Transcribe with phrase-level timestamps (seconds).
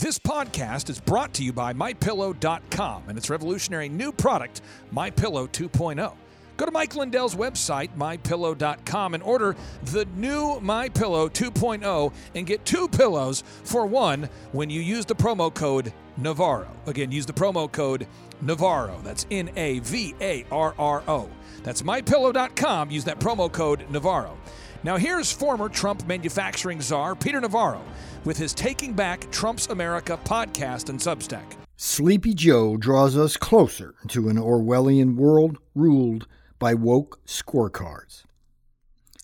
[0.00, 4.62] This podcast is brought to you by MyPillow.com and its revolutionary new product,
[4.94, 6.14] MyPillow 2.0.
[6.56, 12.88] Go to Mike Lindell's website, MyPillow.com, and order the new MyPillow 2.0 and get two
[12.88, 16.74] pillows for one when you use the promo code Navarro.
[16.86, 18.06] Again, use the promo code
[18.40, 19.02] Navarro.
[19.04, 21.28] That's N A V A R R O.
[21.62, 22.90] That's MyPillow.com.
[22.90, 24.38] Use that promo code Navarro.
[24.82, 27.82] Now, here's former Trump manufacturing czar Peter Navarro
[28.24, 31.44] with his Taking Back Trump's America podcast and Substack.
[31.76, 36.26] Sleepy Joe draws us closer to an Orwellian world ruled
[36.58, 38.24] by woke scorecards.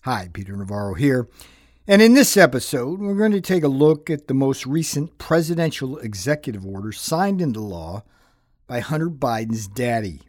[0.03, 1.27] Hi, Peter Navarro here.
[1.87, 5.97] And in this episode, we're going to take a look at the most recent presidential
[5.97, 8.03] executive order signed into law
[8.67, 10.21] by Hunter Biden's daddy.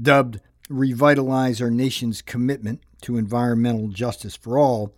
[0.00, 4.94] Dubbed Revitalize Our Nation's Commitment to environmental justice for all,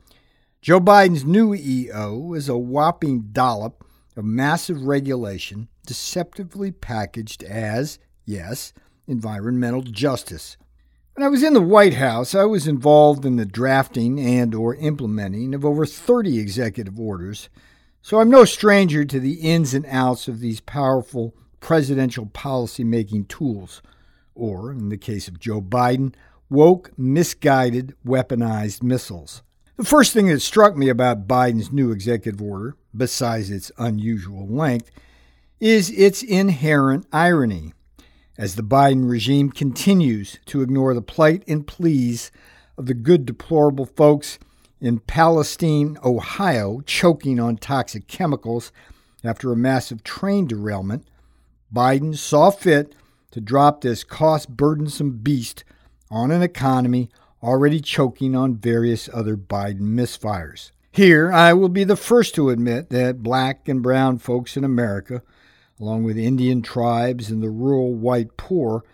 [0.62, 3.84] Joe Biden's new EO is a whopping dollop
[4.16, 8.72] of massive regulation deceptively packaged as, yes,
[9.06, 10.56] environmental justice.
[11.14, 14.74] When I was in the White House, I was involved in the drafting and or
[14.76, 17.48] implementing of over 30 executive orders,
[18.02, 23.82] so I'm no stranger to the ins and outs of these powerful presidential policy-making tools,
[24.38, 26.14] or in the case of Joe Biden,
[26.48, 29.42] woke, misguided, weaponized missiles.
[29.76, 34.90] The first thing that struck me about Biden's new executive order, besides its unusual length,
[35.60, 37.74] is its inherent irony.
[38.36, 42.30] As the Biden regime continues to ignore the plight and pleas
[42.76, 44.38] of the good, deplorable folks
[44.80, 48.70] in Palestine, Ohio, choking on toxic chemicals
[49.24, 51.06] after a massive train derailment,
[51.74, 52.94] Biden saw fit
[53.30, 55.64] to drop this cost burdensome beast
[56.10, 57.10] on an economy
[57.42, 60.70] already choking on various other Biden misfires.
[60.90, 65.22] Here, I will be the first to admit that black and brown folks in America,
[65.78, 68.84] along with Indian tribes and the rural white poor,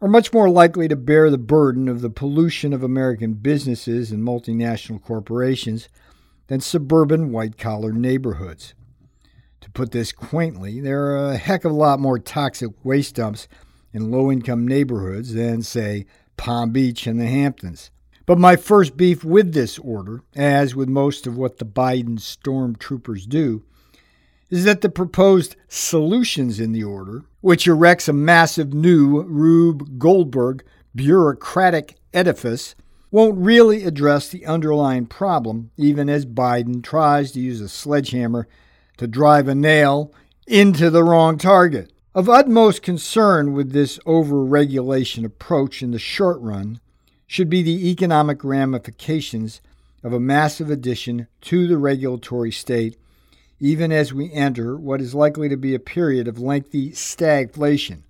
[0.00, 4.22] are much more likely to bear the burden of the pollution of American businesses and
[4.22, 5.88] multinational corporations
[6.48, 8.74] than suburban white collar neighborhoods.
[9.62, 13.46] To put this quaintly, there are a heck of a lot more toxic waste dumps
[13.92, 16.04] in low income neighborhoods than, say,
[16.36, 17.92] Palm Beach and the Hamptons.
[18.26, 23.28] But my first beef with this order, as with most of what the Biden stormtroopers
[23.28, 23.62] do,
[24.50, 30.64] is that the proposed solutions in the order, which erects a massive new Rube Goldberg
[30.94, 32.74] bureaucratic edifice,
[33.12, 38.48] won't really address the underlying problem, even as Biden tries to use a sledgehammer
[39.02, 40.12] to drive a nail
[40.46, 41.92] into the wrong target.
[42.14, 46.78] Of utmost concern with this over-regulation approach in the short run
[47.26, 49.60] should be the economic ramifications
[50.04, 52.96] of a massive addition to the regulatory state,
[53.58, 58.02] even as we enter what is likely to be a period of lengthy stagflation,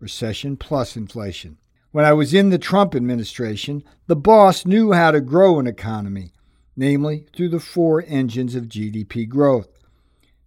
[0.00, 1.58] recession plus inflation.
[1.90, 6.32] When I was in the Trump administration, the boss knew how to grow an economy,
[6.74, 9.68] namely through the four engines of GDP growth.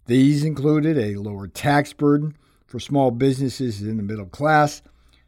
[0.06, 2.36] These included a lower tax burden,
[2.66, 4.82] for small businesses in the middle class,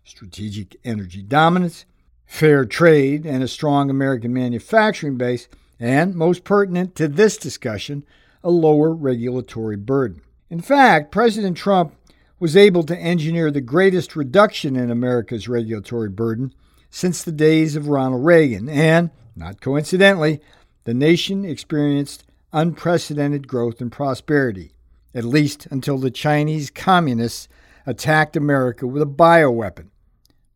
[0.05, 1.85] strategic energy dominance,
[2.27, 5.49] fair trade, and a strong American manufacturing base,
[5.81, 8.05] and, most pertinent to this discussion,
[8.43, 10.21] a lower regulatory burden.
[10.51, 11.95] In fact, President Trump
[12.39, 16.53] was able to engineer the greatest reduction in America's regulatory burden
[16.91, 20.41] since the days of Ronald Reagan, and, not coincidentally,
[20.85, 24.73] the nation experienced unprecedented growth and prosperity
[25.15, 27.49] at least until the Chinese communists
[27.87, 29.89] attacked America with a bioweapon.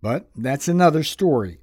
[0.01, 1.59] But that's another story.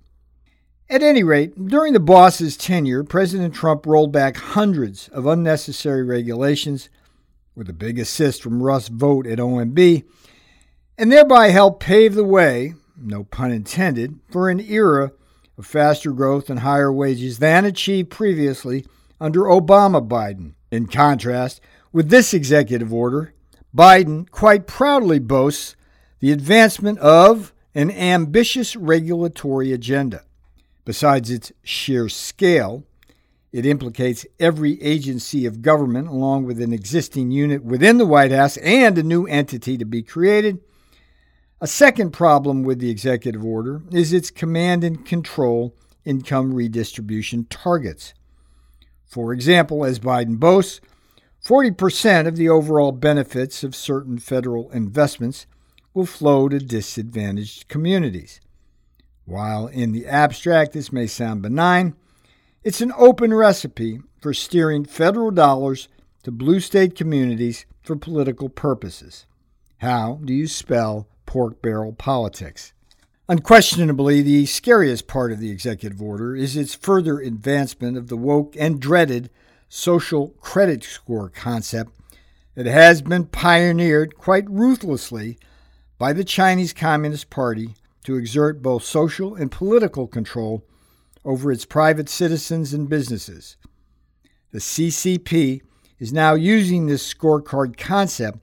[0.89, 6.89] At any rate, during the boss's tenure, President Trump rolled back hundreds of unnecessary regulations,
[7.55, 10.03] with a big assist from Russ Vought at OMB,
[10.97, 15.11] and thereby helped pave the way, no pun intended, for an era
[15.57, 18.85] of faster growth and higher wages than achieved previously
[19.19, 20.53] under Obama Biden.
[20.71, 23.33] In contrast, with this executive order,
[23.75, 25.75] Biden quite proudly boasts
[26.19, 30.23] the advancement of an ambitious regulatory agenda.
[30.85, 32.83] Besides its sheer scale,
[33.51, 38.57] it implicates every agency of government, along with an existing unit within the White House
[38.57, 40.59] and a new entity to be created.
[41.61, 45.75] A second problem with the executive order is its command and control
[46.05, 48.13] income redistribution targets.
[49.09, 50.79] For example, as Biden boasts,
[51.43, 55.47] 40% of the overall benefits of certain federal investments
[55.95, 58.39] will flow to disadvantaged communities.
[59.25, 61.95] While in the abstract this may sound benign,
[62.63, 65.87] it's an open recipe for steering federal dollars
[66.23, 69.25] to blue state communities for political purposes.
[69.77, 72.73] How do you spell pork barrel politics?
[73.29, 78.55] Unquestionably, the scariest part of the executive order is its further advancement of the woke
[78.57, 79.29] and dreaded
[79.67, 81.91] social credit score concept
[82.55, 85.37] that has been pioneered quite ruthlessly
[85.99, 90.65] by the Chinese Communist Party to exert both social and political control
[91.23, 93.57] over its private citizens and businesses.
[94.51, 95.61] The CCP
[95.99, 98.39] is now using this scorecard concept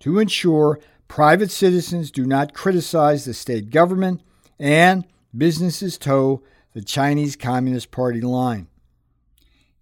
[0.00, 4.22] to ensure private citizens do not criticize the state government
[4.58, 5.04] and
[5.36, 6.42] businesses toe
[6.72, 8.68] the Chinese Communist Party line.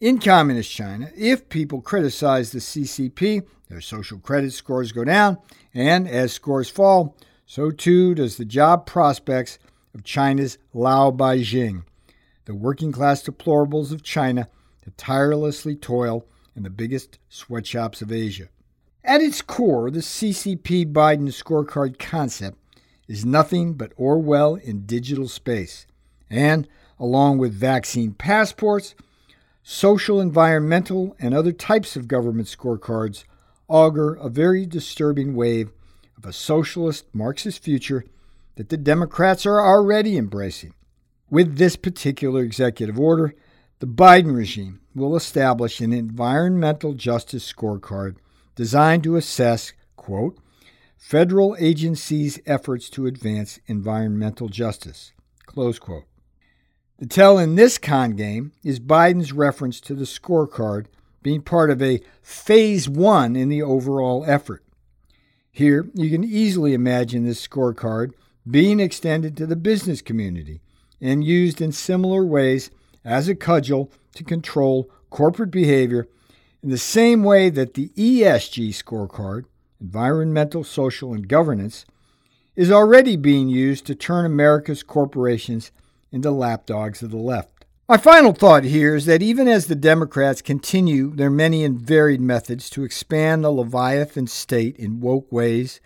[0.01, 5.39] In Communist China, if people criticize the CCP, their social credit scores go down,
[5.73, 7.17] and as scores fall,
[7.47, 9.59] so too does the job prospects
[9.95, 11.85] of China's Lao Baixing,
[12.45, 14.49] the working class deplorables of China
[14.85, 16.27] that tirelessly toil
[16.57, 18.49] in the biggest sweatshops of Asia.
[19.05, 22.57] At its core, the CCP Biden scorecard concept
[23.09, 25.87] is nothing but Orwell in digital space.
[26.31, 26.69] And,
[27.01, 28.95] along with vaccine passports,
[29.65, 33.25] social, environmental, and other types of government scorecards
[33.67, 35.73] augur a very disturbing wave
[36.17, 38.05] of a socialist Marxist future
[38.55, 40.75] that the Democrats are already embracing.
[41.29, 43.35] With this particular executive order,
[43.81, 48.17] the Biden regime will establish an environmental justice scorecard
[48.55, 50.39] designed to assess, quote,
[50.97, 55.13] federal agencies' efforts to advance environmental justice,
[55.47, 56.05] close quote.
[56.99, 60.87] The tell in this con game is Biden's reference to the scorecard
[61.23, 64.63] being part of a phase one in the overall effort.
[65.51, 68.13] Here, you can easily imagine this scorecard
[68.49, 70.61] being extended to the business community
[71.01, 72.71] and used in similar ways
[73.05, 76.09] as a cudgel to control corporate behavior
[76.63, 79.45] in the same way that the ESG scorecard,
[79.81, 81.85] environmental, social, and governance,
[82.55, 85.73] is already being used to turn America's corporations
[86.13, 87.65] into lapdogs of the left.
[87.89, 92.21] My final thought here is that even as the Democrats continue their many and varied
[92.21, 95.81] methods to expand the Leviathan state in woke ways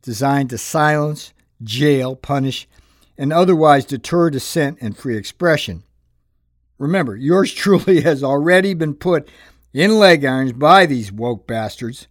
[0.00, 1.32] designed to silence,
[1.62, 2.68] jail, punish,
[3.18, 5.84] and otherwise deter dissent and free expression,
[6.82, 9.28] Remember, yours truly has already been put
[9.72, 12.06] in leg irons by these woke bastards.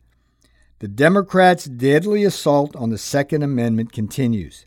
[0.80, 4.66] The Democrats' deadly assault on the Second Amendment continues.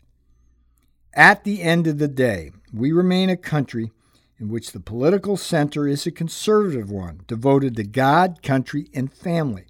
[1.13, 3.91] At the end of the day, we remain a country
[4.37, 9.65] in which the political center is a conservative one devoted to God, country, and family.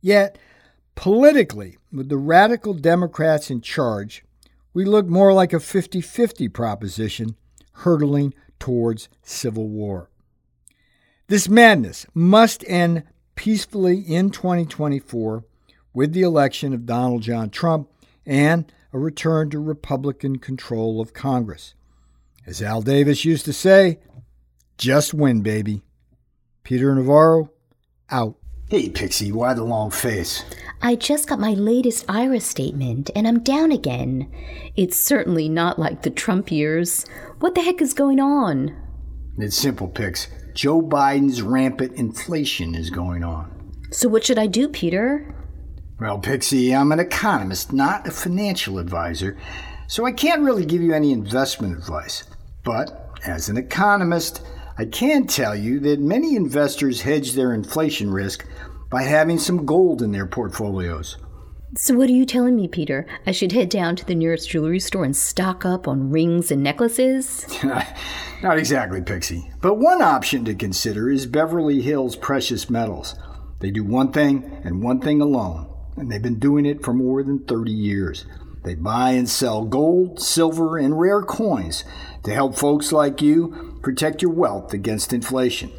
[0.00, 0.38] Yet,
[0.94, 4.24] politically, with the radical Democrats in charge,
[4.72, 7.36] we look more like a 50 50 proposition
[7.72, 10.09] hurtling towards civil war.
[11.30, 13.04] This madness must end
[13.36, 15.44] peacefully in 2024
[15.94, 17.88] with the election of Donald John Trump
[18.26, 21.74] and a return to Republican control of Congress.
[22.48, 24.00] As Al Davis used to say,
[24.76, 25.82] just win, baby.
[26.64, 27.52] Peter Navarro,
[28.10, 28.34] out.
[28.68, 30.44] Hey, Pixie, why the long face?
[30.82, 34.28] I just got my latest IRA statement and I'm down again.
[34.74, 37.06] It's certainly not like the Trump years.
[37.38, 38.74] What the heck is going on?
[39.38, 40.26] It's simple, Pix.
[40.54, 43.72] Joe Biden's rampant inflation is going on.
[43.90, 45.34] So, what should I do, Peter?
[45.98, 49.36] Well, Pixie, I'm an economist, not a financial advisor,
[49.86, 52.24] so I can't really give you any investment advice.
[52.64, 54.42] But, as an economist,
[54.78, 58.46] I can tell you that many investors hedge their inflation risk
[58.90, 61.18] by having some gold in their portfolios.
[61.76, 63.06] So, what are you telling me, Peter?
[63.26, 66.64] I should head down to the nearest jewelry store and stock up on rings and
[66.64, 67.46] necklaces?
[68.42, 69.52] Not exactly, Pixie.
[69.60, 73.14] But one option to consider is Beverly Hills Precious Metals.
[73.60, 77.22] They do one thing and one thing alone, and they've been doing it for more
[77.22, 78.26] than 30 years.
[78.64, 81.84] They buy and sell gold, silver, and rare coins
[82.24, 85.70] to help folks like you protect your wealth against inflation.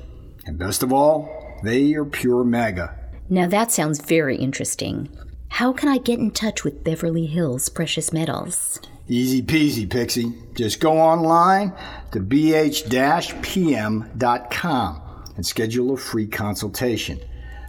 [0.46, 2.98] And best of all, they are pure MAGA.
[3.30, 5.10] Now that sounds very interesting.
[5.52, 8.80] How can I get in touch with Beverly Hills Precious Metals?
[9.10, 10.34] Easy peasy, Pixie.
[10.56, 11.74] Just go online
[12.14, 15.02] to bh pm.com
[15.36, 17.20] and schedule a free consultation.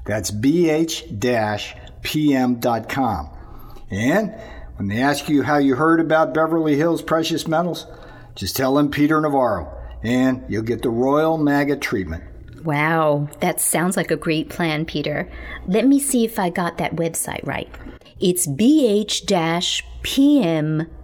[0.07, 3.31] That's bh pm.com.
[3.91, 4.35] And
[4.77, 7.87] when they ask you how you heard about Beverly Hills Precious Metals,
[8.37, 12.23] just tell them Peter Navarro, and you'll get the Royal MAGA treatment.
[12.65, 15.31] Wow, that sounds like a great plan, Peter.
[15.67, 17.69] Let me see if I got that website right.
[18.21, 20.97] It's bh pm.com,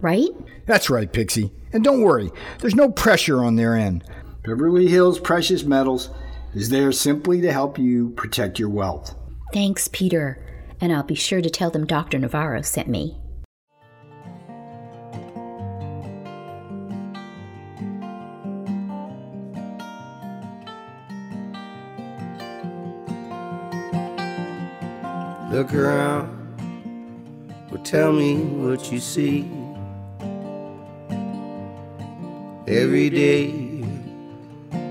[0.00, 0.28] right?
[0.66, 1.52] That's right, Pixie.
[1.72, 4.04] And don't worry, there's no pressure on their end.
[4.44, 6.10] Beverly Hills Precious Metals
[6.54, 9.14] is there simply to help you protect your wealth.
[9.52, 10.44] Thanks, Peter.
[10.80, 12.18] And I'll be sure to tell them Dr.
[12.18, 13.18] Navarro sent me.
[25.68, 29.46] Look around, well, tell me what you see.
[32.66, 33.52] Every day,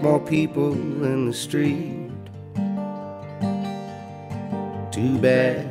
[0.04, 2.12] more people in the street.
[4.92, 5.68] Too bad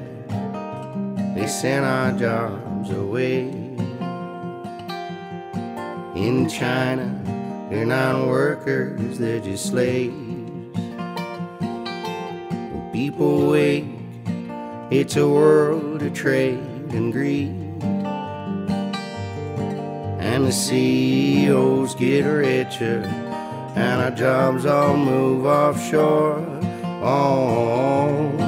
[1.36, 3.42] they sent our jobs away.
[6.16, 7.06] In China,
[7.70, 10.16] they're not workers, they're just slaves.
[12.92, 13.95] People wake,
[14.90, 16.58] it's a world of trade
[16.90, 17.54] and greed.
[20.20, 23.02] And the CEOs get richer,
[23.74, 26.44] and our jobs all move offshore.
[27.02, 28.45] Oh,